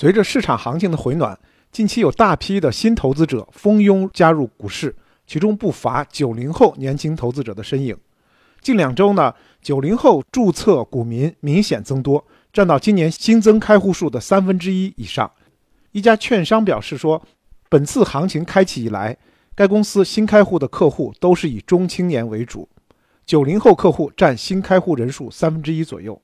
[0.00, 1.38] 随着市场行情的回暖，
[1.70, 7.94] 近期有大批的新投资者蜂拥加入股市，其中不乏九零后年轻投资者的身影。
[8.62, 15.30] 近两周呢，九零后注册股民明显增多，占到今年新增开户数的三分之一以上。
[15.92, 17.22] 一家券商表示说，
[17.68, 19.14] 本次行情开启以来，
[19.54, 22.66] 该公司新开户的客户都是以中青年为主，
[23.26, 26.18] 九零后客户占新开户人数三分之一左右。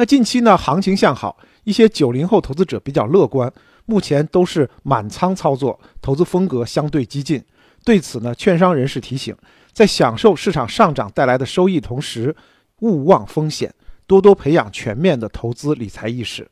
[0.00, 3.52] 那近期呢，行情向好，一些九零后投资者比较乐观，
[3.84, 7.42] 目前都是满仓操作，投资风格相对激进。
[7.84, 9.36] 对此呢，券商人士提醒，
[9.72, 12.36] 在享受市场上涨带来的收益同时，
[12.78, 13.74] 勿忘风险，
[14.06, 16.48] 多多培养全面的投资理财意识。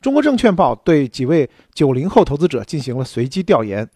[0.00, 3.90] 中国证券报对几位九零后投资者进行了随机调研。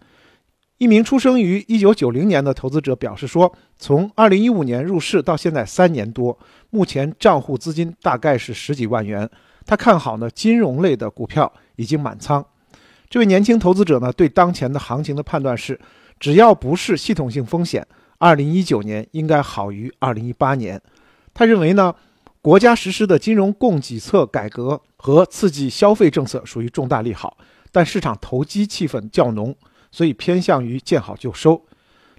[0.79, 6.37] 一名出生于一九九零年的投资者表示说：“从二零一五年入市到现在三年多，
[6.71, 9.29] 目前账户资金大概是十几万元。
[9.65, 12.45] 他看好呢金融类的股票已经满仓。”
[13.09, 15.78] 这位年轻投资者呢对当前的行情的判断是：
[16.19, 17.87] 只要不是系统性风险，
[18.19, 20.81] 二零一九年应该好于二零一八年。
[21.33, 21.95] 他认为呢，
[22.41, 27.37] 国家实施的金融供给侧改革和刺激消费政策属于重大利好，
[27.70, 29.55] 但市场投机气氛较浓。
[29.93, 31.65] 所以偏向于见好就收。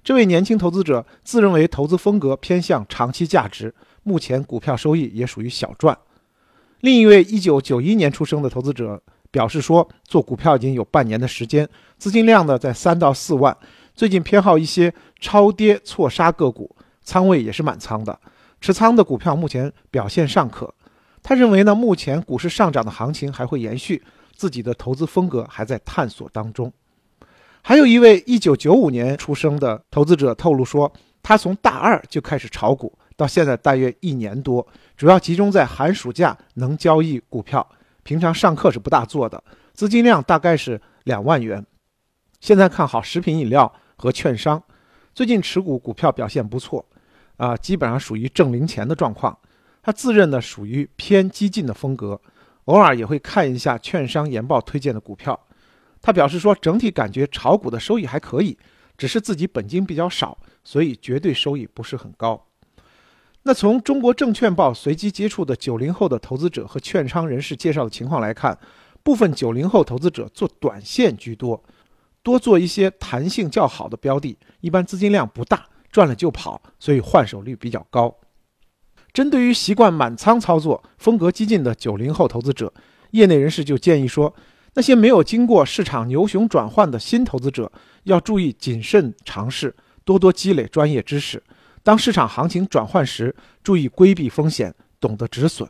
[0.02, 5.98] 这位年轻投资者自认为投资风格偏向长期价值，目前股票收益也属于小赚。
[6.80, 13.56] 另一位一九九一年出生的投资者表示说，做股票已经有半年的时间，资金量呢在三到四万，
[13.94, 18.20] 最近偏好一些超跌错杀个股，仓位也是满仓的，
[18.60, 20.74] 持仓的股票目前表现尚可。
[21.22, 24.04] 他认为呢，目前股市上涨的行情还会延续，
[24.36, 26.70] 自己的投资风格还在探索当中。
[27.66, 34.66] 还有一位一九九五年出生的投资者透露说，他从大二就开始炒股，到现在大约一年多，
[34.98, 37.66] 主要集中在寒暑假能交易股票，
[38.02, 39.42] 平常上课是不大做的，
[39.72, 41.64] 资金量大概是两万元。
[42.38, 44.62] 现在看好食品饮料和券商，
[45.14, 46.84] 最近持股股票表现不错，
[47.38, 49.38] 啊，基本上属于挣零钱的状况。
[49.82, 52.20] 他自认呢属于偏激进的风格，
[52.66, 55.40] 偶尔也会看一下券商研报推荐的股票。
[56.06, 58.58] 他表示说，整体感觉炒股的收益还可以，
[58.98, 62.46] 只是自己本金比较少，所以绝对收益不是很高。
[63.44, 68.58] 那从中国证券报随机接触的九零后的投资者和券商人士介绍的情况来看，
[69.02, 71.64] 部分九零后投资者做短线居多，
[72.22, 78.14] 多做一些弹性较好的标的，一般资金量不大，赚了就跑，所以换手率比较高。
[79.14, 82.74] 针对于习惯满仓操作、风格激进的九零后投资者，
[83.12, 84.34] 业内人士就建议说。
[84.74, 87.70] 那些没有经过市场牛熊转换的新投资者，
[88.02, 89.74] 要注意谨慎尝试，
[90.04, 91.42] 多多积累专业知识。
[91.82, 95.68] 当市场行情转换时，注意规避风险，懂得止损。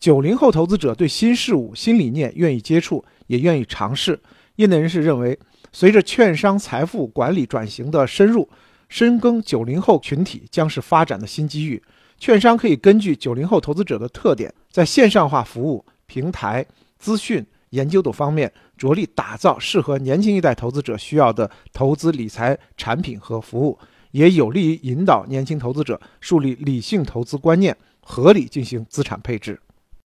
[0.00, 4.18] 九零后投资者对新事物、新理念愿意接触，也愿意尝试。
[4.56, 5.38] 业内人士认为，
[5.72, 8.48] 随着券商财富管理转型的深入，
[8.88, 11.82] 深耕九零后群体将是发展的新机遇。
[12.18, 16.64] 券商可以根据九零后投资者的特点，在线上化服务平台、
[16.98, 17.44] 资讯。
[17.70, 23.78] 研究等方面着力打造适合年轻一代投资者需要的投资理财产品和服务，
[24.12, 29.60] 也有利于引导年轻投资者树立理性投资观念，合理进行资产配置。